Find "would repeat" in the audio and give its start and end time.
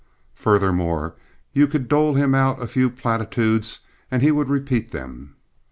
4.31-4.89